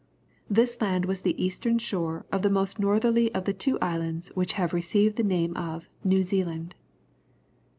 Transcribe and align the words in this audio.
This 0.49 0.81
land 0.81 1.05
was 1.05 1.21
the 1.21 1.39
eastern 1.39 1.77
shore 1.77 2.25
of 2.31 2.41
the 2.41 2.49
most 2.49 2.79
northerly 2.79 3.31
of 3.35 3.45
the 3.45 3.53
two 3.53 3.77
islands 3.81 4.29
which 4.33 4.53
have 4.53 4.73
received 4.73 5.15
the 5.15 5.21
name 5.23 5.55
of 5.55 5.87
New 6.03 6.23
Zealand. 6.23 6.73